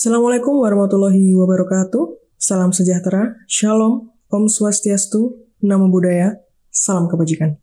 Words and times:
Assalamualaikum 0.00 0.64
warahmatullahi 0.64 1.36
wabarakatuh. 1.36 2.32
Salam 2.40 2.72
sejahtera, 2.72 3.36
shalom, 3.44 4.08
om 4.32 4.48
swastiastu, 4.48 5.36
namo 5.60 5.92
buddhaya, 5.92 6.40
salam 6.72 7.04
kebajikan. 7.04 7.60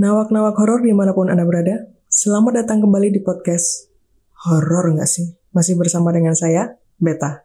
Nawak-nawak 0.00 0.56
horor 0.56 0.80
di 0.80 0.96
mana 0.96 1.12
pun 1.12 1.28
Anda 1.28 1.44
berada, 1.44 1.84
selamat 2.08 2.64
datang 2.64 2.80
kembali 2.80 3.12
di 3.12 3.20
podcast 3.20 3.92
Horor 4.48 4.96
nggak 4.96 5.04
sih? 5.04 5.36
Masih 5.52 5.76
bersama 5.76 6.16
dengan 6.16 6.32
saya, 6.32 6.80
Beta. 6.96 7.44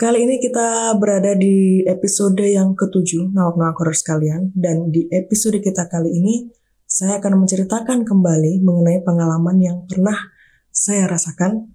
Kali 0.00 0.24
ini 0.24 0.40
kita 0.40 0.96
berada 0.96 1.36
di 1.36 1.84
episode 1.84 2.40
yang 2.40 2.72
ketujuh, 2.72 3.36
nawak-nawak 3.36 3.76
horor 3.76 3.92
sekalian. 3.92 4.48
Dan 4.56 4.88
di 4.88 5.12
episode 5.12 5.60
kita 5.60 5.92
kali 5.92 6.08
ini, 6.08 6.48
saya 6.88 7.20
akan 7.20 7.44
menceritakan 7.44 8.08
kembali 8.08 8.64
mengenai 8.64 9.04
pengalaman 9.04 9.60
yang 9.60 9.84
pernah 9.84 10.35
saya 10.76 11.08
rasakan 11.08 11.72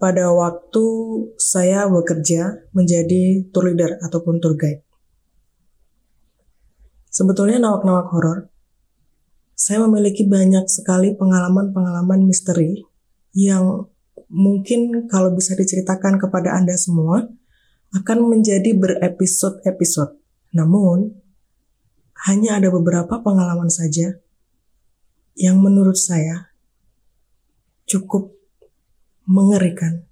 pada 0.00 0.32
waktu 0.32 0.84
saya 1.36 1.84
bekerja 1.92 2.72
menjadi 2.72 3.52
tour 3.52 3.68
leader 3.68 4.00
ataupun 4.00 4.40
tour 4.40 4.56
guide. 4.56 4.80
Sebetulnya 7.12 7.60
nawak-nawak 7.60 8.08
horor, 8.08 8.48
saya 9.52 9.84
memiliki 9.84 10.24
banyak 10.24 10.64
sekali 10.72 11.12
pengalaman-pengalaman 11.12 12.24
misteri 12.24 12.80
yang 13.36 13.92
mungkin 14.32 15.04
kalau 15.12 15.36
bisa 15.36 15.52
diceritakan 15.52 16.16
kepada 16.16 16.56
Anda 16.56 16.80
semua 16.80 17.28
akan 17.92 18.18
menjadi 18.24 18.72
berepisode-episode. 18.72 20.16
Namun, 20.56 21.12
hanya 22.24 22.56
ada 22.56 22.72
beberapa 22.72 23.20
pengalaman 23.20 23.68
saja 23.68 24.16
yang 25.36 25.60
menurut 25.60 26.00
saya 26.00 26.49
cukup 27.90 28.30
mengerikan 29.26 30.06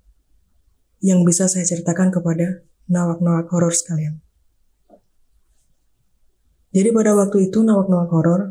yang 0.98 1.22
bisa 1.22 1.46
saya 1.46 1.62
ceritakan 1.62 2.10
kepada 2.10 2.66
nawak-nawak 2.90 3.46
horor 3.54 3.70
sekalian. 3.70 4.18
Jadi 6.74 6.90
pada 6.90 7.14
waktu 7.14 7.46
itu 7.48 7.62
nawak-nawak 7.62 8.10
horor, 8.10 8.42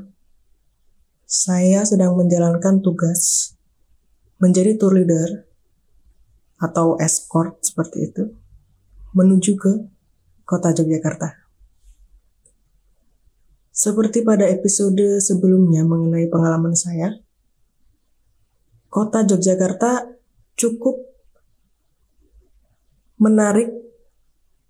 saya 1.28 1.84
sedang 1.84 2.16
menjalankan 2.16 2.80
tugas 2.80 3.52
menjadi 4.40 4.80
tour 4.80 4.96
leader 4.96 5.44
atau 6.64 6.96
escort 7.04 7.60
seperti 7.60 8.08
itu 8.08 8.32
menuju 9.12 9.60
ke 9.60 9.72
kota 10.48 10.72
Yogyakarta. 10.72 11.36
Seperti 13.76 14.24
pada 14.26 14.48
episode 14.50 15.22
sebelumnya 15.22 15.86
mengenai 15.86 16.32
pengalaman 16.32 16.74
saya, 16.74 17.27
kota 18.98 19.22
Yogyakarta 19.22 20.10
cukup 20.58 20.98
menarik, 23.22 23.70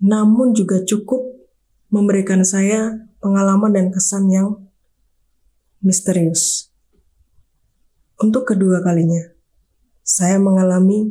namun 0.03 0.51
juga 0.51 0.83
cukup 0.83 1.47
memberikan 1.87 2.43
saya 2.43 3.07
pengalaman 3.23 3.71
dan 3.71 3.87
kesan 3.87 4.27
yang 4.27 4.67
misterius. 5.79 6.67
Untuk 8.19 8.51
kedua 8.51 8.83
kalinya, 8.83 9.31
saya 10.03 10.35
mengalami 10.43 11.07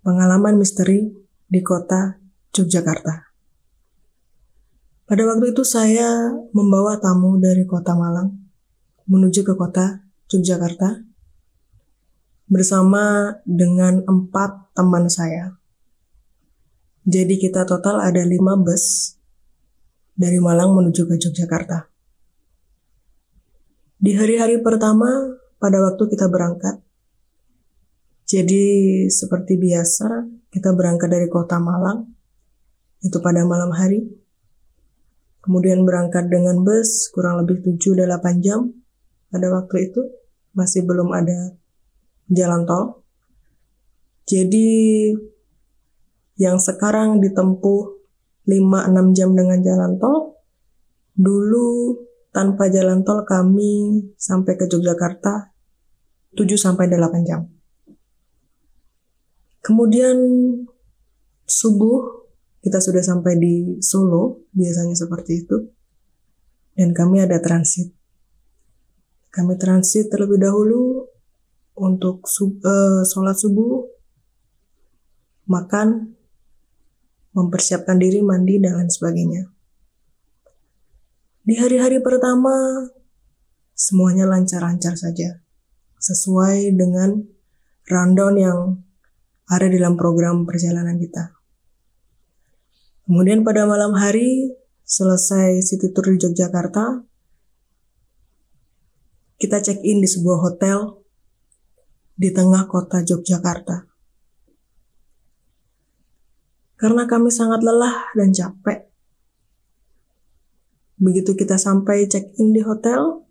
pengalaman 0.00 0.56
misteri 0.56 1.12
di 1.44 1.60
kota 1.60 2.16
Yogyakarta. 2.56 3.36
Pada 5.04 5.22
waktu 5.28 5.52
itu 5.52 5.60
saya 5.60 6.32
membawa 6.56 6.96
tamu 6.96 7.36
dari 7.36 7.68
kota 7.68 7.92
Malang 7.92 8.32
menuju 9.04 9.44
ke 9.44 9.52
kota 9.60 10.08
Yogyakarta 10.32 11.07
bersama 12.48 13.36
dengan 13.44 14.00
empat 14.08 14.72
teman 14.72 15.06
saya. 15.12 15.56
Jadi 17.08 17.40
kita 17.40 17.64
total 17.64 18.00
ada 18.00 18.20
lima 18.24 18.56
bus 18.56 19.16
dari 20.12 20.40
Malang 20.40 20.76
menuju 20.76 21.08
ke 21.08 21.16
Yogyakarta. 21.16 21.88
Di 24.00 24.12
hari-hari 24.16 24.60
pertama 24.60 25.08
pada 25.60 25.80
waktu 25.84 26.04
kita 26.08 26.28
berangkat, 26.28 26.80
jadi 28.28 28.64
seperti 29.08 29.56
biasa 29.56 30.28
kita 30.52 30.76
berangkat 30.76 31.08
dari 31.08 31.32
kota 31.32 31.56
Malang, 31.56 32.12
itu 33.00 33.18
pada 33.24 33.46
malam 33.48 33.72
hari. 33.72 34.04
Kemudian 35.40 35.86
berangkat 35.88 36.28
dengan 36.28 36.60
bus 36.60 37.08
kurang 37.14 37.40
lebih 37.40 37.64
7-8 37.64 38.44
jam 38.44 38.68
pada 39.32 39.48
waktu 39.48 39.88
itu. 39.88 40.02
Masih 40.52 40.84
belum 40.84 41.14
ada 41.14 41.56
jalan 42.32 42.64
tol. 42.68 43.04
Jadi 44.28 45.10
yang 46.38 46.60
sekarang 46.60 47.18
ditempuh 47.24 47.98
5-6 48.48 49.16
jam 49.16 49.30
dengan 49.34 49.58
jalan 49.64 49.96
tol, 49.96 50.38
dulu 51.16 51.98
tanpa 52.30 52.68
jalan 52.70 53.02
tol 53.02 53.24
kami 53.24 54.12
sampai 54.14 54.54
ke 54.54 54.68
Yogyakarta 54.68 55.52
7 56.36 56.44
sampai 56.54 56.86
8 56.92 57.28
jam. 57.28 57.48
Kemudian 59.64 60.16
subuh 61.48 62.28
kita 62.62 62.84
sudah 62.84 63.00
sampai 63.00 63.40
di 63.40 63.54
Solo, 63.80 64.44
biasanya 64.52 64.92
seperti 64.92 65.32
itu. 65.40 65.56
Dan 66.76 66.92
kami 66.94 67.24
ada 67.24 67.40
transit. 67.40 67.90
Kami 69.32 69.56
transit 69.56 70.12
terlebih 70.12 70.38
dahulu 70.38 71.07
untuk 71.78 72.26
sub, 72.26 72.58
uh, 72.66 73.06
sholat 73.06 73.38
subuh, 73.38 73.86
makan, 75.48 76.18
mempersiapkan 77.32 77.96
diri, 77.96 78.20
mandi, 78.20 78.58
dan 78.58 78.76
lain 78.76 78.90
sebagainya. 78.90 79.48
Di 81.48 81.56
hari-hari 81.56 82.04
pertama, 82.04 82.52
semuanya 83.72 84.28
lancar-lancar 84.28 84.98
saja. 84.98 85.40
Sesuai 85.98 86.76
dengan 86.76 87.24
rundown 87.88 88.34
yang 88.36 88.60
ada 89.48 89.66
dalam 89.72 89.96
program 89.96 90.44
perjalanan 90.44 91.00
kita. 91.00 91.38
Kemudian 93.08 93.40
pada 93.40 93.64
malam 93.64 93.96
hari, 93.96 94.52
selesai 94.84 95.64
city 95.64 95.88
tour 95.96 96.12
di 96.12 96.20
Yogyakarta, 96.20 97.08
kita 99.40 99.64
check 99.64 99.80
in 99.80 100.04
di 100.04 100.08
sebuah 100.10 100.44
hotel 100.44 101.00
di 102.18 102.34
tengah 102.34 102.66
kota 102.66 103.06
Yogyakarta. 103.06 103.86
Karena 106.74 107.06
kami 107.06 107.30
sangat 107.30 107.62
lelah 107.62 108.10
dan 108.18 108.34
capek. 108.34 108.90
Begitu 110.98 111.38
kita 111.38 111.54
sampai 111.54 112.10
check-in 112.10 112.50
di 112.50 112.58
hotel, 112.58 113.22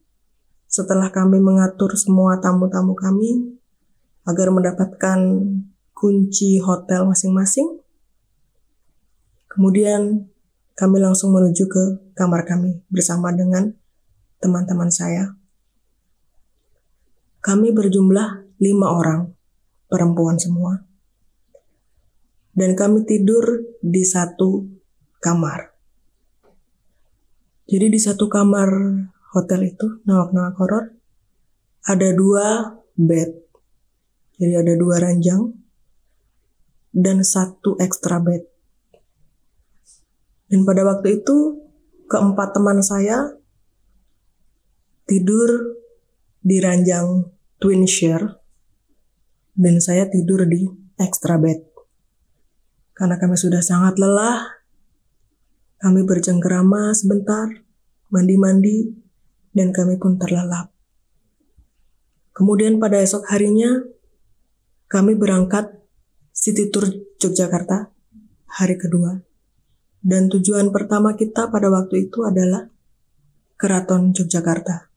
setelah 0.72 1.12
kami 1.12 1.44
mengatur 1.44 2.00
semua 2.00 2.40
tamu-tamu 2.40 2.96
kami 2.96 3.60
agar 4.24 4.52
mendapatkan 4.56 5.20
kunci 5.92 6.64
hotel 6.64 7.04
masing-masing, 7.08 7.84
kemudian 9.52 10.32
kami 10.80 11.04
langsung 11.04 11.36
menuju 11.36 11.68
ke 11.68 11.84
kamar 12.16 12.48
kami 12.48 12.84
bersama 12.88 13.36
dengan 13.36 13.76
teman-teman 14.40 14.88
saya. 14.88 15.36
Kami 17.44 17.72
berjumlah 17.72 18.47
lima 18.58 18.90
orang, 18.94 19.34
perempuan 19.90 20.38
semua. 20.42 20.82
Dan 22.58 22.74
kami 22.74 23.06
tidur 23.06 23.78
di 23.82 24.02
satu 24.02 24.66
kamar. 25.22 25.78
Jadi 27.70 27.86
di 27.94 28.00
satu 28.02 28.26
kamar 28.26 28.70
hotel 29.38 29.62
itu, 29.70 30.02
nawak-nawak 30.10 30.56
horor, 30.58 30.86
ada 31.86 32.10
dua 32.18 32.78
bed. 32.98 33.46
Jadi 34.42 34.54
ada 34.58 34.74
dua 34.74 34.98
ranjang 35.02 35.54
dan 36.98 37.22
satu 37.22 37.78
extra 37.78 38.18
bed. 38.18 38.42
Dan 40.50 40.64
pada 40.64 40.82
waktu 40.88 41.22
itu 41.22 41.62
keempat 42.08 42.56
teman 42.56 42.80
saya 42.82 43.36
tidur 45.06 45.78
di 46.40 46.58
ranjang 46.64 47.28
twin 47.60 47.84
share 47.84 48.47
dan 49.58 49.82
saya 49.82 50.06
tidur 50.06 50.46
di 50.46 50.70
extra 51.02 51.42
bed. 51.42 51.66
Karena 52.94 53.18
kami 53.18 53.34
sudah 53.34 53.62
sangat 53.66 53.98
lelah, 53.98 54.46
kami 55.82 56.06
bercengkerama 56.06 56.94
sebentar, 56.94 57.50
mandi-mandi, 58.14 58.94
dan 59.54 59.74
kami 59.74 59.98
pun 59.98 60.22
terlelap. 60.22 60.70
Kemudian 62.38 62.78
pada 62.78 63.02
esok 63.02 63.26
harinya, 63.34 63.82
kami 64.90 65.18
berangkat 65.18 65.74
City 66.30 66.70
Tour 66.70 66.86
Yogyakarta 67.18 67.90
hari 68.62 68.78
kedua. 68.78 69.26
Dan 69.98 70.30
tujuan 70.30 70.70
pertama 70.70 71.18
kita 71.18 71.50
pada 71.50 71.74
waktu 71.74 72.08
itu 72.08 72.22
adalah 72.22 72.70
Keraton 73.58 74.14
Yogyakarta. 74.14 74.94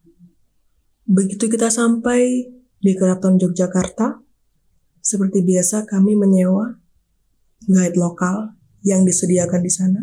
Begitu 1.08 1.48
kita 1.48 1.72
sampai 1.72 2.52
di 2.76 2.92
Keraton 2.92 3.40
Yogyakarta, 3.40 4.29
seperti 5.00 5.44
biasa 5.44 5.88
kami 5.88 6.16
menyewa 6.16 6.80
guide 7.68 7.96
lokal 7.96 8.56
yang 8.80 9.04
disediakan 9.04 9.60
di 9.60 9.72
sana 9.72 10.00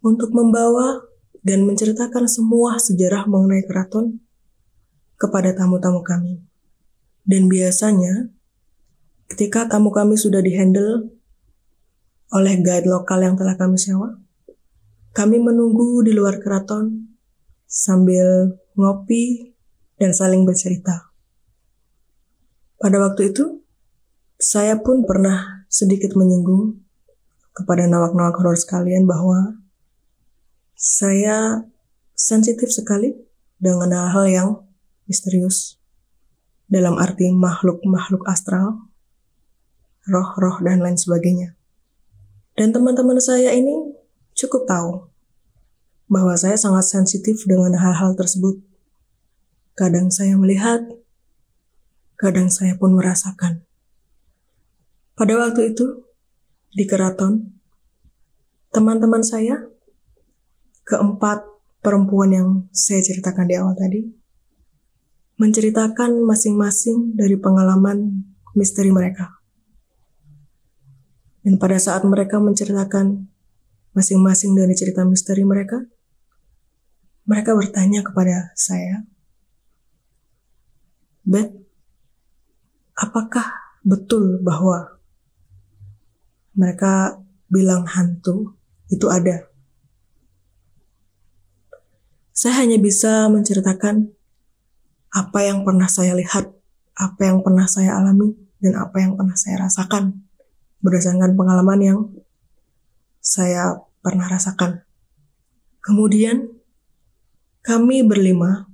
untuk 0.00 0.32
membawa 0.32 1.04
dan 1.40 1.64
menceritakan 1.64 2.28
semua 2.28 2.76
sejarah 2.76 3.24
mengenai 3.28 3.64
keraton 3.64 4.20
kepada 5.20 5.52
tamu-tamu 5.52 6.00
kami. 6.00 6.40
Dan 7.24 7.48
biasanya, 7.52 8.32
ketika 9.28 9.68
tamu 9.68 9.92
kami 9.92 10.16
sudah 10.16 10.40
dihandle 10.40 11.12
oleh 12.32 12.54
guide 12.64 12.88
lokal 12.88 13.20
yang 13.20 13.36
telah 13.36 13.56
kami 13.60 13.76
sewa, 13.76 14.16
kami 15.12 15.36
menunggu 15.40 16.00
di 16.00 16.16
luar 16.16 16.40
keraton 16.40 17.12
sambil 17.68 18.56
ngopi 18.76 19.52
dan 20.00 20.16
saling 20.16 20.48
bercerita. 20.48 21.09
Pada 22.80 22.96
waktu 22.96 23.36
itu, 23.36 23.60
saya 24.40 24.80
pun 24.80 25.04
pernah 25.04 25.68
sedikit 25.68 26.16
menyinggung 26.16 26.80
kepada 27.52 27.84
nawak-nawak 27.84 28.40
horor 28.40 28.56
sekalian 28.56 29.04
bahwa 29.04 29.60
saya 30.72 31.68
sensitif 32.16 32.72
sekali 32.72 33.12
dengan 33.60 33.92
hal-hal 33.92 34.24
yang 34.24 34.48
misterius 35.04 35.76
dalam 36.72 36.96
arti 36.96 37.28
makhluk-makhluk 37.28 38.24
astral, 38.24 38.88
roh-roh 40.08 40.64
dan 40.64 40.80
lain 40.80 40.96
sebagainya. 40.96 41.52
Dan 42.56 42.72
teman-teman 42.72 43.20
saya 43.20 43.52
ini 43.52 43.92
cukup 44.32 44.64
tahu 44.64 45.10
bahwa 46.08 46.32
saya 46.32 46.56
sangat 46.56 46.88
sensitif 46.88 47.44
dengan 47.44 47.76
hal-hal 47.76 48.16
tersebut. 48.16 48.56
Kadang 49.76 50.08
saya 50.08 50.34
melihat, 50.40 50.80
kadang 52.20 52.52
saya 52.52 52.76
pun 52.76 52.92
merasakan. 52.92 53.64
Pada 55.16 55.40
waktu 55.40 55.72
itu, 55.72 56.04
di 56.76 56.84
keraton, 56.84 57.56
teman-teman 58.76 59.24
saya, 59.24 59.64
keempat 60.84 61.48
perempuan 61.80 62.30
yang 62.36 62.48
saya 62.76 63.00
ceritakan 63.00 63.48
di 63.48 63.56
awal 63.56 63.72
tadi, 63.72 64.04
menceritakan 65.40 66.20
masing-masing 66.20 67.16
dari 67.16 67.40
pengalaman 67.40 68.28
misteri 68.52 68.92
mereka. 68.92 69.40
Dan 71.40 71.56
pada 71.56 71.80
saat 71.80 72.04
mereka 72.04 72.36
menceritakan 72.36 73.24
masing-masing 73.96 74.52
dari 74.52 74.76
cerita 74.76 75.08
misteri 75.08 75.40
mereka, 75.48 75.80
mereka 77.24 77.56
bertanya 77.56 78.04
kepada 78.04 78.52
saya, 78.52 79.08
Beth, 81.24 81.59
apakah 83.00 83.48
betul 83.80 84.44
bahwa 84.44 85.00
mereka 86.52 87.16
bilang 87.48 87.88
hantu 87.88 88.52
itu 88.92 89.08
ada? 89.08 89.48
Saya 92.36 92.64
hanya 92.64 92.76
bisa 92.76 93.28
menceritakan 93.32 94.12
apa 95.10 95.40
yang 95.42 95.64
pernah 95.64 95.88
saya 95.88 96.12
lihat, 96.12 96.52
apa 96.96 97.20
yang 97.24 97.40
pernah 97.40 97.64
saya 97.64 97.96
alami, 97.96 98.36
dan 98.60 98.76
apa 98.76 99.00
yang 99.00 99.16
pernah 99.16 99.34
saya 99.34 99.64
rasakan 99.64 100.20
berdasarkan 100.80 101.36
pengalaman 101.36 101.80
yang 101.80 101.98
saya 103.20 103.84
pernah 104.00 104.28
rasakan. 104.28 104.84
Kemudian, 105.84 106.48
kami 107.60 108.00
berlima 108.00 108.68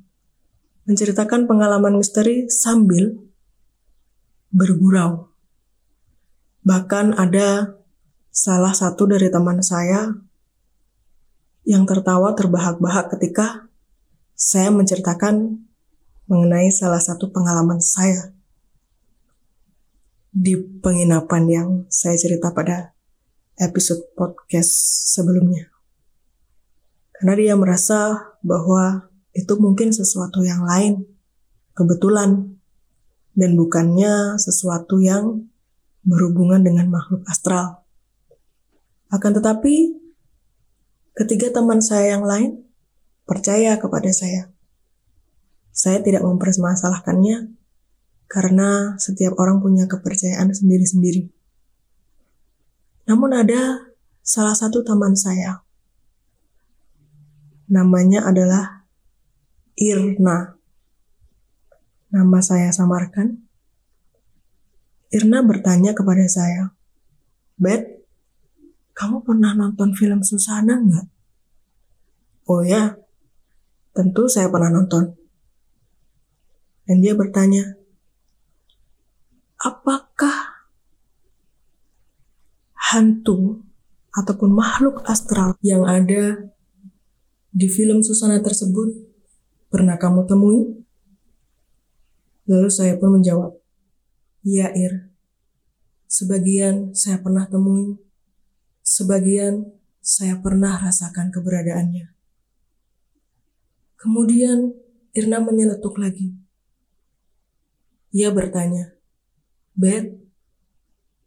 menceritakan 0.87 1.51
pengalaman 1.51 1.99
misteri 1.99 2.47
sambil 2.47 3.19
bergurau. 4.57 5.29
Bahkan 6.65 7.21
ada 7.21 7.77
salah 8.33 8.73
satu 8.73 9.05
dari 9.05 9.29
teman 9.29 9.61
saya 9.61 10.17
yang 11.69 11.85
tertawa 11.85 12.33
terbahak-bahak 12.33 13.13
ketika 13.13 13.69
saya 14.33 14.73
menceritakan 14.73 15.61
mengenai 16.25 16.73
salah 16.73 16.99
satu 16.99 17.29
pengalaman 17.29 17.85
saya 17.85 18.33
di 20.33 20.57
penginapan 20.57 21.45
yang 21.49 21.69
saya 21.93 22.17
cerita 22.17 22.53
pada 22.53 22.97
episode 23.61 24.05
podcast 24.17 24.73
sebelumnya. 25.17 25.73
Karena 27.17 27.33
dia 27.41 27.55
merasa 27.57 28.33
bahwa 28.45 29.09
itu 29.33 29.57
mungkin 29.57 29.97
sesuatu 29.97 30.45
yang 30.45 30.65
lain, 30.69 31.09
kebetulan, 31.73 32.56
dan 33.37 33.53
bukannya 33.55 34.41
sesuatu 34.41 34.99
yang 34.99 35.45
berhubungan 36.03 36.65
dengan 36.65 36.89
makhluk 36.89 37.21
astral. 37.29 37.85
Akan 39.13 39.37
tetapi, 39.37 39.93
ketiga 41.13 41.53
teman 41.53 41.85
saya 41.85 42.17
yang 42.17 42.25
lain 42.25 42.65
percaya 43.29 43.77
kepada 43.77 44.09
saya. 44.11 44.49
Saya 45.77 46.01
tidak 46.01 46.25
mempermasalahkannya 46.25 47.53
karena 48.27 48.97
setiap 48.97 49.37
orang 49.37 49.61
punya 49.61 49.85
kepercayaan 49.85 50.49
sendiri-sendiri. 50.51 51.29
Namun 53.07 53.31
ada 53.37 53.93
salah 54.25 54.57
satu 54.57 54.83
teman 54.83 55.15
saya. 55.15 55.63
Namanya 57.69 58.27
adalah 58.27 58.89
Irna 59.77 60.56
nama 62.17 62.41
saya 62.41 62.73
samarkan, 62.73 63.45
Irna 65.13 65.45
bertanya 65.45 65.93
kepada 65.93 66.25
saya, 66.25 66.73
Bet, 67.61 68.09
kamu 68.97 69.21
pernah 69.21 69.53
nonton 69.53 69.93
film 69.93 70.25
Susana 70.25 70.81
nggak? 70.81 71.07
Oh 72.49 72.65
ya, 72.65 72.97
tentu 73.93 74.25
saya 74.33 74.49
pernah 74.49 74.73
nonton. 74.73 75.13
Dan 76.89 77.05
dia 77.05 77.13
bertanya, 77.13 77.77
apakah 79.61 80.69
hantu 82.93 83.67
ataupun 84.15 84.55
makhluk 84.55 85.03
astral 85.05 85.59
yang 85.61 85.83
ada 85.85 86.49
di 87.51 87.67
film 87.69 88.01
Susana 88.01 88.41
tersebut 88.41 88.95
pernah 89.69 89.99
kamu 89.99 90.25
temui? 90.25 90.86
Lalu 92.47 92.71
saya 92.71 92.95
pun 92.95 93.19
menjawab, 93.19 93.59
Iya 94.47 94.71
Ir, 94.79 95.11
sebagian 96.07 96.95
saya 96.95 97.19
pernah 97.19 97.51
temui, 97.51 97.99
sebagian 98.87 99.75
saya 99.99 100.39
pernah 100.39 100.79
rasakan 100.79 101.35
keberadaannya. 101.35 102.15
Kemudian 103.99 104.71
Irna 105.11 105.43
menyeletuk 105.43 105.99
lagi. 105.99 106.31
Ia 108.15 108.31
bertanya, 108.31 108.95
Bet, 109.75 110.15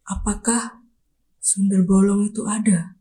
apakah 0.08 0.80
sumber 1.44 1.84
bolong 1.84 2.32
itu 2.32 2.48
ada? 2.48 2.96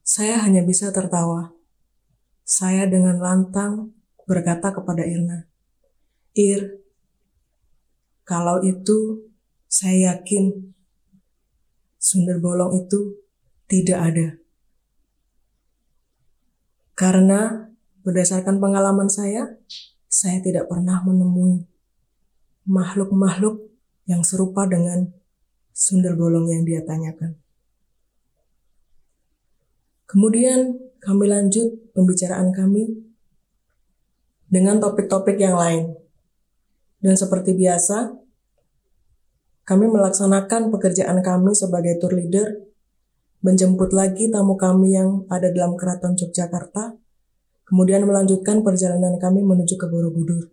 Saya 0.00 0.40
hanya 0.40 0.64
bisa 0.64 0.88
tertawa. 0.88 1.52
Saya 2.46 2.88
dengan 2.88 3.20
lantang 3.20 3.92
berkata 4.24 4.72
kepada 4.72 5.04
Irna, 5.04 5.50
Ir, 6.36 6.84
kalau 8.28 8.60
itu 8.60 9.24
saya 9.64 10.12
yakin 10.12 10.76
sumber 11.96 12.36
bolong 12.36 12.84
itu 12.84 13.24
tidak 13.66 13.98
ada. 14.12 14.28
Karena 16.92 17.72
berdasarkan 18.04 18.60
pengalaman 18.60 19.08
saya, 19.08 19.56
saya 20.06 20.38
tidak 20.44 20.68
pernah 20.68 21.00
menemui 21.02 21.64
makhluk-makhluk 22.68 23.72
yang 24.06 24.22
serupa 24.22 24.68
dengan 24.68 25.10
sumber 25.74 26.14
bolong 26.14 26.48
yang 26.52 26.62
dia 26.62 26.80
tanyakan. 26.86 27.36
Kemudian 30.06 30.78
kami 31.02 31.26
lanjut 31.26 31.92
pembicaraan 31.92 32.54
kami 32.54 32.86
dengan 34.46 34.78
topik-topik 34.78 35.36
yang 35.36 35.58
lain. 35.58 36.05
Dan 37.06 37.14
seperti 37.14 37.54
biasa, 37.54 38.18
kami 39.62 39.86
melaksanakan 39.86 40.74
pekerjaan 40.74 41.22
kami 41.22 41.54
sebagai 41.54 42.02
tour 42.02 42.18
leader, 42.18 42.66
menjemput 43.46 43.94
lagi 43.94 44.26
tamu 44.26 44.58
kami 44.58 44.98
yang 44.98 45.22
ada 45.30 45.54
dalam 45.54 45.78
keraton 45.78 46.18
Yogyakarta, 46.18 46.98
kemudian 47.62 48.02
melanjutkan 48.10 48.66
perjalanan 48.66 49.22
kami 49.22 49.46
menuju 49.46 49.78
ke 49.78 49.86
Borobudur. 49.86 50.50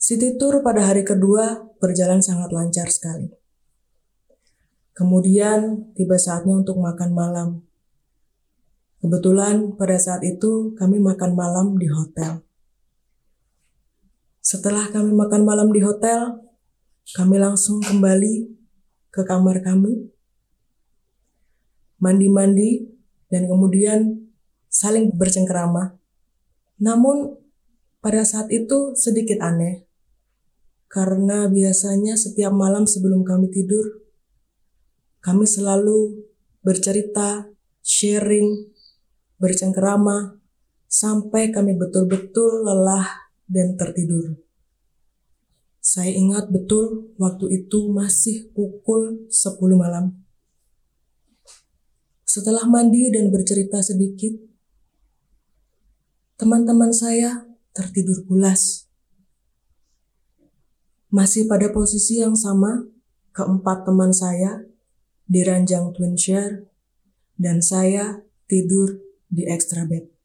City 0.00 0.40
Tour 0.40 0.64
pada 0.64 0.88
hari 0.88 1.04
kedua 1.04 1.60
berjalan 1.76 2.24
sangat 2.24 2.48
lancar 2.48 2.88
sekali. 2.88 3.28
Kemudian 4.96 5.92
tiba 5.92 6.16
saatnya 6.16 6.56
untuk 6.56 6.80
makan 6.80 7.12
malam. 7.12 7.48
Kebetulan 9.04 9.76
pada 9.76 10.00
saat 10.00 10.24
itu 10.24 10.72
kami 10.80 10.96
makan 10.96 11.36
malam 11.36 11.76
di 11.76 11.92
hotel. 11.92 12.40
Setelah 14.40 14.88
kami 14.88 15.12
makan 15.12 15.44
malam 15.44 15.68
di 15.68 15.84
hotel, 15.84 16.40
kami 17.12 17.36
langsung 17.36 17.84
kembali 17.84 18.48
ke 19.12 19.20
kamar 19.28 19.60
kami, 19.60 20.08
mandi-mandi, 22.00 22.88
dan 23.28 23.44
kemudian 23.44 24.32
saling 24.72 25.12
bercengkerama. 25.12 26.00
Namun, 26.80 27.36
pada 28.00 28.24
saat 28.24 28.48
itu 28.48 28.96
sedikit 28.96 29.44
aneh, 29.44 29.84
karena 30.88 31.44
biasanya 31.52 32.16
setiap 32.16 32.56
malam 32.56 32.88
sebelum 32.88 33.20
kami 33.20 33.52
tidur, 33.52 34.08
kami 35.20 35.44
selalu 35.44 36.24
bercerita, 36.64 37.44
sharing, 37.84 38.72
bercengkerama, 39.36 40.40
sampai 40.88 41.52
kami 41.52 41.76
betul-betul 41.76 42.64
lelah 42.64 43.29
dan 43.50 43.74
tertidur. 43.74 44.38
Saya 45.82 46.14
ingat 46.14 46.54
betul 46.54 47.10
waktu 47.18 47.66
itu 47.66 47.90
masih 47.90 48.54
pukul 48.54 49.26
10 49.26 49.58
malam. 49.74 50.22
Setelah 52.22 52.62
mandi 52.70 53.10
dan 53.10 53.34
bercerita 53.34 53.82
sedikit, 53.82 54.38
teman-teman 56.38 56.94
saya 56.94 57.42
tertidur 57.74 58.22
pulas. 58.22 58.86
Masih 61.10 61.50
pada 61.50 61.74
posisi 61.74 62.22
yang 62.22 62.38
sama, 62.38 62.86
keempat 63.34 63.82
teman 63.82 64.14
saya 64.14 64.62
di 65.26 65.42
ranjang 65.42 65.90
twin 65.90 66.14
share 66.14 66.70
dan 67.34 67.58
saya 67.58 68.22
tidur 68.46 69.02
di 69.26 69.42
extra 69.50 69.82
bed. 69.90 70.19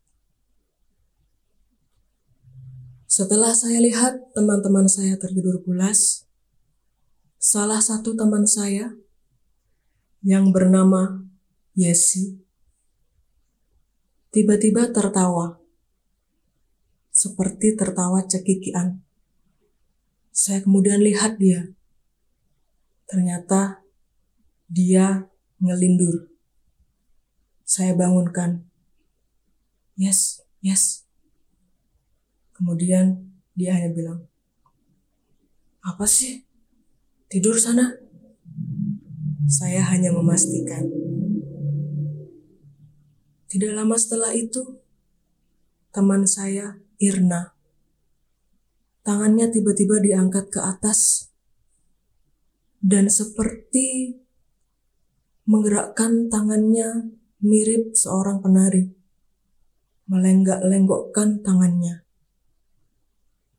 Setelah 3.15 3.55
saya 3.55 3.79
lihat 3.79 4.35
teman-teman 4.35 4.91
saya 4.91 5.15
tertidur 5.15 5.63
pulas, 5.63 6.27
salah 7.39 7.79
satu 7.79 8.11
teman 8.11 8.43
saya 8.43 8.91
yang 10.19 10.51
bernama 10.51 11.23
Yesi 11.79 12.43
tiba-tiba 14.35 14.91
tertawa, 14.91 15.63
seperti 17.07 17.79
tertawa 17.79 18.27
cekikian. 18.27 18.99
Saya 20.35 20.67
kemudian 20.67 20.99
lihat 20.99 21.39
dia. 21.39 21.71
Ternyata 23.07 23.79
dia 24.67 25.31
ngelindur. 25.63 26.35
Saya 27.63 27.95
bangunkan. 27.95 28.67
Yes, 29.95 30.43
yes, 30.59 31.04
Kemudian 32.65 33.29
dia 33.53 33.77
hanya 33.77 33.93
bilang, 33.93 34.25
apa 35.85 36.09
sih? 36.09 36.49
Tidur 37.29 37.61
sana? 37.61 37.93
Saya 39.45 39.85
hanya 39.93 40.09
memastikan. 40.09 40.89
Tidak 43.45 43.69
lama 43.69 43.93
setelah 44.01 44.33
itu, 44.33 44.81
teman 45.93 46.25
saya, 46.25 46.81
Irna, 46.97 47.53
tangannya 49.05 49.53
tiba-tiba 49.53 50.01
diangkat 50.01 50.49
ke 50.49 50.57
atas 50.57 51.29
dan 52.81 53.13
seperti 53.13 54.17
menggerakkan 55.45 56.33
tangannya 56.33 57.13
mirip 57.45 57.93
seorang 57.93 58.41
penari, 58.41 58.89
melenggak-lenggokkan 60.09 61.45
tangannya. 61.45 62.04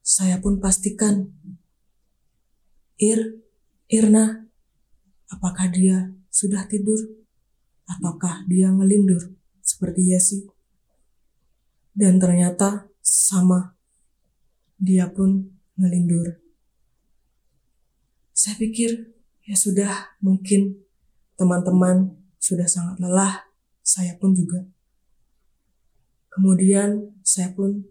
Saya 0.07 0.39
pun 0.39 0.63
pastikan, 0.63 1.35
Ir, 2.95 3.43
Irna, 3.91 4.47
apakah 5.27 5.67
dia 5.67 6.15
sudah 6.31 6.63
tidur? 6.71 7.11
Ataukah 7.91 8.47
dia 8.47 8.71
ngelindur 8.71 9.35
seperti 9.67 10.15
Yesi? 10.15 10.47
Dan 11.91 12.23
ternyata 12.23 12.87
sama, 13.03 13.75
dia 14.79 15.11
pun 15.11 15.59
ngelindur. 15.75 16.39
Saya 18.31 18.63
pikir, 18.63 19.11
ya 19.43 19.59
sudah 19.59 20.15
mungkin 20.23 20.87
teman-teman 21.35 22.15
sudah 22.39 22.71
sangat 22.71 23.03
lelah, 23.03 23.51
saya 23.83 24.15
pun 24.23 24.39
juga. 24.39 24.71
Kemudian 26.31 27.11
saya 27.27 27.51
pun 27.51 27.91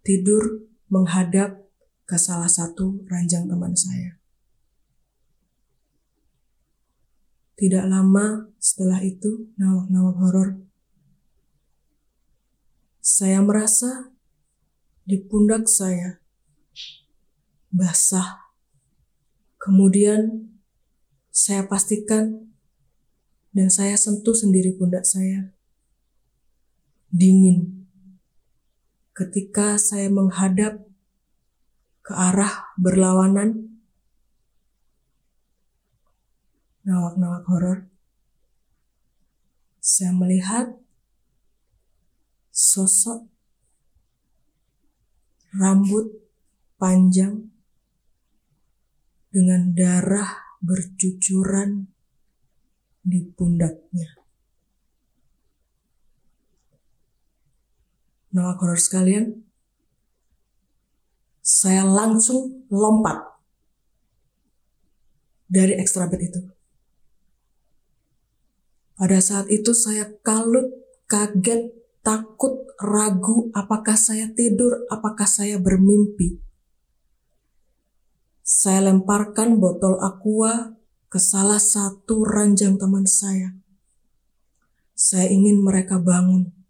tidur 0.00 0.71
menghadap 0.92 1.64
ke 2.04 2.20
salah 2.20 2.52
satu 2.52 3.00
ranjang 3.08 3.48
teman 3.48 3.72
saya. 3.72 4.20
Tidak 7.56 7.88
lama 7.88 8.52
setelah 8.60 9.00
itu, 9.00 9.48
nawak-nawak 9.56 10.16
horor, 10.20 10.50
saya 13.00 13.40
merasa 13.40 14.12
di 15.08 15.16
pundak 15.16 15.64
saya 15.64 16.20
basah. 17.72 18.52
Kemudian 19.56 20.52
saya 21.32 21.64
pastikan 21.64 22.52
dan 23.56 23.72
saya 23.72 23.96
sentuh 23.96 24.36
sendiri 24.36 24.76
pundak 24.76 25.08
saya. 25.08 25.54
Dingin 27.08 27.81
ketika 29.12 29.76
saya 29.76 30.08
menghadap 30.08 30.80
ke 32.02 32.12
arah 32.16 32.72
berlawanan 32.80 33.80
nawak-nawak 36.82 37.44
horor, 37.46 37.78
saya 39.78 40.10
melihat 40.10 40.74
sosok 42.50 43.28
rambut 45.52 46.08
panjang 46.80 47.52
dengan 49.32 49.72
darah 49.76 50.56
bercucuran 50.60 51.88
di 53.02 53.20
pundaknya. 53.24 54.21
Nama 58.32 58.56
horor 58.56 58.80
sekalian, 58.80 59.44
saya 61.44 61.84
langsung 61.84 62.64
lompat 62.72 63.20
dari 65.52 65.76
extra 65.76 66.08
bed 66.08 66.22
itu. 66.24 66.40
Pada 68.96 69.20
saat 69.20 69.52
itu 69.52 69.76
saya 69.76 70.08
kalut, 70.24 70.64
kaget, 71.04 71.76
takut, 72.00 72.72
ragu 72.80 73.52
apakah 73.52 74.00
saya 74.00 74.32
tidur, 74.32 74.88
apakah 74.88 75.28
saya 75.28 75.60
bermimpi. 75.60 76.40
Saya 78.40 78.88
lemparkan 78.88 79.60
botol 79.60 80.00
aqua 80.00 80.72
ke 81.12 81.20
salah 81.20 81.60
satu 81.60 82.24
ranjang 82.24 82.80
teman 82.80 83.04
saya. 83.04 83.52
Saya 84.96 85.28
ingin 85.28 85.60
mereka 85.60 86.00
bangun 86.00 86.61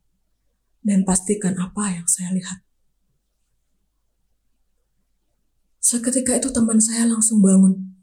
dan 0.83 1.07
pastikan 1.07 1.55
apa 1.59 1.95
yang 1.95 2.07
saya 2.11 2.35
lihat. 2.35 2.63
Seketika 5.83 6.39
itu 6.39 6.51
teman 6.51 6.79
saya 6.79 7.07
langsung 7.07 7.43
bangun. 7.43 7.95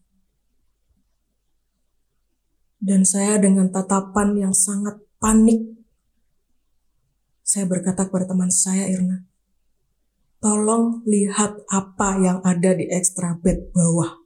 Dan 2.80 3.04
saya 3.04 3.36
dengan 3.40 3.68
tatapan 3.72 4.36
yang 4.40 4.56
sangat 4.56 5.00
panik, 5.20 5.60
saya 7.44 7.68
berkata 7.68 8.08
kepada 8.08 8.32
teman 8.32 8.48
saya 8.48 8.88
Irna, 8.88 9.28
tolong 10.40 11.04
lihat 11.04 11.60
apa 11.68 12.16
yang 12.24 12.40
ada 12.48 12.72
di 12.72 12.88
extra 12.88 13.36
bed 13.36 13.76
bawah. 13.76 14.24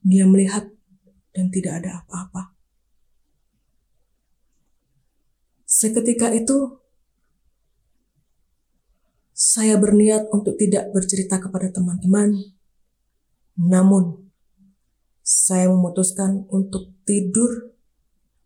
Dia 0.00 0.24
melihat 0.24 0.72
dan 1.36 1.52
tidak 1.52 1.84
ada 1.84 2.00
apa-apa. 2.00 2.55
Seketika 5.76 6.32
itu, 6.32 6.80
saya 9.36 9.76
berniat 9.76 10.32
untuk 10.32 10.56
tidak 10.56 10.88
bercerita 10.96 11.36
kepada 11.36 11.68
teman-teman. 11.68 12.56
Namun, 13.60 14.32
saya 15.20 15.68
memutuskan 15.68 16.48
untuk 16.48 16.96
tidur 17.04 17.76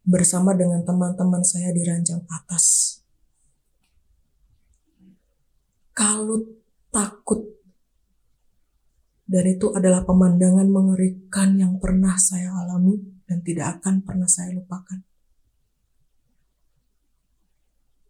bersama 0.03 0.59
dengan 0.59 0.83
teman-teman 0.83 1.47
saya 1.47 1.71
di 1.71 1.87
ranjang 1.87 2.27
atas. 2.27 2.99
Kalut, 5.95 6.51
takut, 6.91 7.47
dan 9.31 9.47
itu 9.47 9.71
adalah 9.71 10.03
pemandangan 10.03 10.67
mengerikan 10.67 11.55
yang 11.55 11.79
pernah 11.79 12.19
saya 12.19 12.51
alami 12.51 12.99
dan 13.23 13.39
tidak 13.47 13.79
akan 13.79 14.03
pernah 14.03 14.27
saya 14.27 14.51
lupakan. 14.51 15.07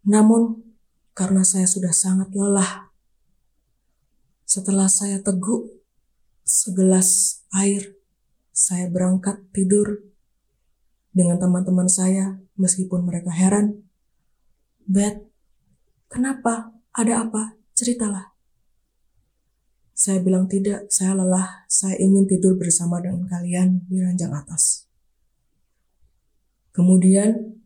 Namun, 0.07 0.64
karena 1.12 1.45
saya 1.45 1.69
sudah 1.69 1.92
sangat 1.92 2.33
lelah. 2.33 2.88
Setelah 4.49 4.88
saya 4.88 5.21
teguk 5.21 5.69
segelas 6.42 7.42
air, 7.54 7.95
saya 8.50 8.88
berangkat 8.90 9.38
tidur 9.54 10.11
dengan 11.12 11.38
teman-teman 11.38 11.87
saya 11.87 12.40
meskipun 12.57 13.07
mereka 13.07 13.30
heran. 13.30 13.85
Bet, 14.88 15.28
kenapa? 16.11 16.75
Ada 16.90 17.28
apa? 17.28 17.54
Ceritalah. 17.76 18.35
Saya 19.95 20.25
bilang 20.25 20.49
tidak, 20.49 20.88
saya 20.88 21.12
lelah, 21.12 21.69
saya 21.69 22.00
ingin 22.00 22.25
tidur 22.25 22.57
bersama 22.57 23.04
dengan 23.04 23.28
kalian 23.28 23.85
di 23.85 24.00
ranjang 24.00 24.33
atas. 24.33 24.88
Kemudian, 26.73 27.60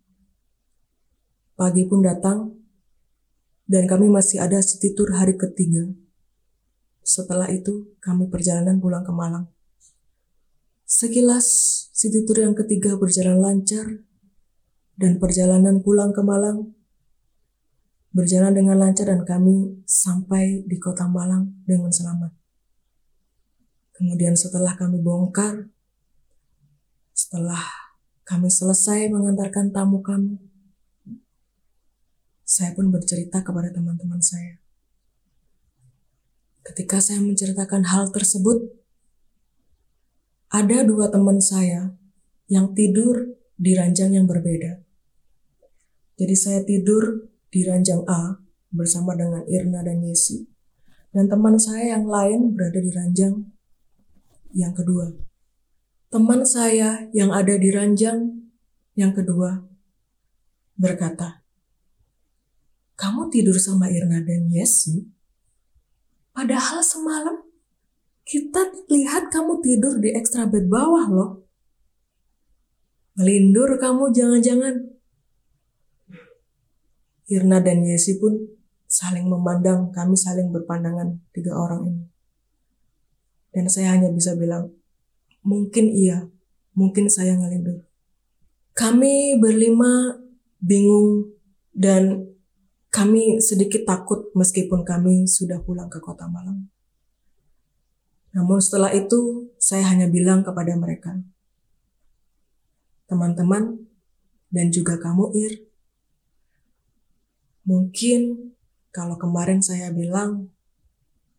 pagi 1.54 1.86
pun 1.86 2.02
datang, 2.02 2.52
dan 3.64 3.88
kami 3.88 4.10
masih 4.10 4.42
ada 4.42 4.60
city 4.60 4.92
tour 4.92 5.14
hari 5.14 5.34
ketiga. 5.38 5.88
Setelah 7.00 7.48
itu, 7.50 7.94
kami 8.04 8.28
perjalanan 8.28 8.78
pulang 8.82 9.06
ke 9.06 9.12
Malang. 9.12 9.48
Sekilas, 10.84 11.46
city 11.94 12.22
tour 12.22 12.44
yang 12.44 12.52
ketiga 12.52 12.98
berjalan 13.00 13.40
lancar, 13.40 14.04
dan 14.94 15.18
perjalanan 15.18 15.82
pulang 15.82 16.14
ke 16.14 16.22
Malang 16.22 16.74
berjalan 18.14 18.54
dengan 18.54 18.78
lancar 18.78 19.10
dan 19.10 19.26
kami 19.26 19.82
sampai 19.90 20.62
di 20.70 20.78
kota 20.78 21.10
Malang 21.10 21.50
dengan 21.66 21.90
selamat. 21.90 22.30
Kemudian 23.90 24.38
setelah 24.38 24.78
kami 24.78 25.02
bongkar, 25.02 25.66
setelah 27.10 27.62
kami 28.22 28.46
selesai 28.46 29.10
mengantarkan 29.10 29.74
tamu 29.74 29.98
kami, 29.98 30.38
saya 32.44 32.76
pun 32.76 32.92
bercerita 32.92 33.40
kepada 33.40 33.72
teman-teman 33.72 34.20
saya. 34.20 34.60
Ketika 36.64 37.00
saya 37.00 37.20
menceritakan 37.20 37.88
hal 37.88 38.08
tersebut, 38.12 38.72
ada 40.48 40.84
dua 40.84 41.08
teman 41.12 41.40
saya 41.40 41.92
yang 42.48 42.72
tidur 42.76 43.36
di 43.56 43.76
ranjang 43.76 44.16
yang 44.16 44.28
berbeda. 44.28 44.80
Jadi 46.14 46.34
saya 46.38 46.60
tidur 46.62 47.26
di 47.50 47.66
ranjang 47.66 48.04
A 48.06 48.38
bersama 48.70 49.18
dengan 49.18 49.42
Irna 49.50 49.82
dan 49.82 50.04
Yesi. 50.04 50.46
Dan 51.14 51.30
teman 51.30 51.58
saya 51.58 51.94
yang 51.94 52.10
lain 52.10 52.54
berada 52.54 52.80
di 52.82 52.90
ranjang 52.90 53.34
yang 54.50 54.74
kedua. 54.74 55.14
Teman 56.10 56.42
saya 56.46 57.06
yang 57.14 57.30
ada 57.30 57.54
di 57.54 57.70
ranjang 57.70 58.50
yang 58.98 59.14
kedua 59.14 59.62
berkata, 60.74 61.43
"Kamu 62.94 63.30
tidur 63.30 63.58
sama 63.58 63.90
Irna 63.90 64.22
dan 64.22 64.46
Yesi? 64.50 65.02
Padahal 66.34 66.82
semalam 66.82 67.46
kita 68.24 68.72
lihat 68.88 69.28
kamu 69.28 69.60
tidur 69.60 70.00
di 70.00 70.10
ekstra 70.16 70.48
bed 70.48 70.66
bawah 70.66 71.06
loh. 71.12 71.30
Melindur 73.14 73.78
kamu 73.78 74.10
jangan-jangan. 74.10 74.74
Irna 77.30 77.62
dan 77.62 77.86
Yesi 77.86 78.18
pun 78.18 78.36
saling 78.90 79.30
memandang, 79.30 79.94
kami 79.94 80.18
saling 80.18 80.50
berpandangan 80.50 81.22
tiga 81.30 81.54
orang 81.54 81.82
ini. 81.88 82.04
Dan 83.54 83.70
saya 83.70 83.94
hanya 83.94 84.10
bisa 84.10 84.34
bilang, 84.34 84.74
mungkin 85.46 85.94
iya, 85.94 86.26
mungkin 86.74 87.06
saya 87.06 87.38
ngelindur. 87.38 87.86
Kami 88.74 89.38
berlima 89.38 90.18
bingung 90.58 91.30
dan 91.70 92.33
kami 92.94 93.42
sedikit 93.42 93.82
takut 93.82 94.30
meskipun 94.38 94.86
kami 94.86 95.26
sudah 95.26 95.58
pulang 95.58 95.90
ke 95.90 95.98
kota 95.98 96.30
Malang. 96.30 96.70
Namun 98.30 98.62
setelah 98.62 98.94
itu 98.94 99.50
saya 99.58 99.90
hanya 99.90 100.06
bilang 100.06 100.46
kepada 100.46 100.78
mereka, 100.78 101.18
teman-teman 103.10 103.90
dan 104.54 104.70
juga 104.70 104.94
kamu 105.02 105.34
Ir, 105.34 105.74
Mungkin 107.64 108.52
kalau 108.92 109.16
kemarin 109.16 109.64
saya 109.64 109.88
bilang 109.88 110.52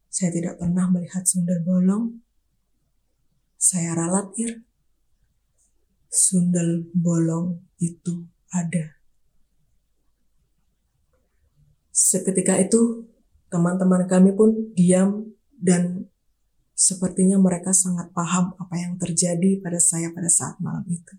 saya 0.10 0.34
tidak 0.34 0.58
pernah 0.58 0.90
melihat 0.90 1.22
sundel 1.22 1.62
bolong, 1.62 2.26
saya 3.62 3.94
ralat 3.94 4.34
ir. 4.42 4.66
Sundel 6.10 6.90
bolong 6.98 7.62
itu 7.78 8.26
ada. 8.50 8.95
Seketika 11.96 12.60
itu, 12.60 13.08
teman-teman 13.48 14.04
kami 14.04 14.36
pun 14.36 14.76
diam 14.76 15.32
dan 15.56 16.12
sepertinya 16.76 17.40
mereka 17.40 17.72
sangat 17.72 18.12
paham 18.12 18.52
apa 18.60 18.76
yang 18.76 19.00
terjadi 19.00 19.64
pada 19.64 19.80
saya 19.80 20.12
pada 20.12 20.28
saat 20.28 20.60
malam 20.60 20.84
itu. 20.92 21.16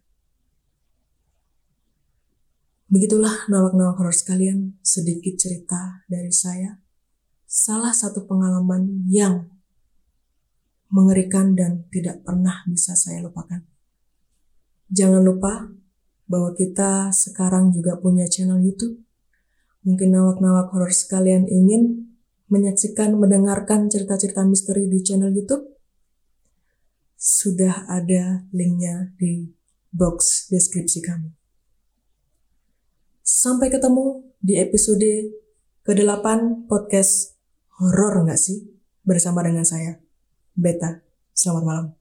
Begitulah 2.93 3.49
nawak-nawak 3.49 3.97
horor 3.97 4.13
sekalian, 4.13 4.77
sedikit 4.85 5.41
cerita 5.41 6.05
dari 6.13 6.29
saya. 6.29 6.77
Salah 7.49 7.97
satu 7.97 8.29
pengalaman 8.29 9.09
yang 9.09 9.49
mengerikan 10.93 11.57
dan 11.57 11.89
tidak 11.89 12.21
pernah 12.21 12.69
bisa 12.69 12.93
saya 12.93 13.25
lupakan. 13.25 13.65
Jangan 14.93 15.25
lupa 15.25 15.73
bahwa 16.29 16.53
kita 16.53 17.11
sekarang 17.17 17.73
juga 17.73 17.97
punya 17.97 18.29
channel 18.29 18.61
YouTube. 18.61 19.06
Mungkin 19.87 20.19
nawak-nawak 20.19 20.75
horor 20.75 20.91
sekalian 20.91 21.47
ingin 21.47 22.11
menyaksikan, 22.51 23.15
mendengarkan 23.15 23.87
cerita-cerita 23.87 24.43
misteri 24.43 24.91
di 24.91 24.99
channel 24.99 25.31
YouTube. 25.31 25.63
Sudah 27.15 27.87
ada 27.87 28.51
linknya 28.51 29.15
di 29.15 29.47
box 29.95 30.51
deskripsi 30.51 30.99
kami. 31.07 31.31
Sampai 33.23 33.71
ketemu 33.71 34.27
di 34.43 34.59
episode 34.59 35.35
ke-8 35.87 36.67
podcast 36.67 37.39
horor 37.79 38.27
nggak 38.27 38.39
sih? 38.39 38.67
Bersama 39.07 39.47
dengan 39.47 39.63
saya, 39.63 40.03
Beta. 40.59 41.03
Selamat 41.31 41.63
malam. 41.63 41.96